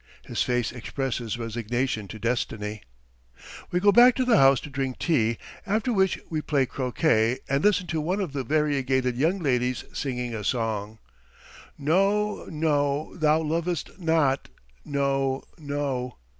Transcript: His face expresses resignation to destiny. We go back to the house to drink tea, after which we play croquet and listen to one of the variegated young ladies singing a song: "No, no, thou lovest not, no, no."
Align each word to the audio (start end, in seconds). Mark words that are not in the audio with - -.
His 0.25 0.41
face 0.41 0.71
expresses 0.71 1.37
resignation 1.37 2.07
to 2.07 2.17
destiny. 2.17 2.81
We 3.69 3.79
go 3.79 3.91
back 3.91 4.15
to 4.15 4.25
the 4.25 4.37
house 4.37 4.59
to 4.61 4.69
drink 4.71 4.97
tea, 4.97 5.37
after 5.63 5.93
which 5.93 6.19
we 6.27 6.41
play 6.41 6.65
croquet 6.65 7.37
and 7.47 7.63
listen 7.63 7.85
to 7.85 8.01
one 8.01 8.19
of 8.19 8.33
the 8.33 8.43
variegated 8.43 9.15
young 9.15 9.37
ladies 9.37 9.83
singing 9.93 10.33
a 10.33 10.43
song: 10.43 10.97
"No, 11.77 12.45
no, 12.45 13.15
thou 13.15 13.41
lovest 13.43 13.99
not, 13.99 14.49
no, 14.83 15.43
no." 15.59 16.15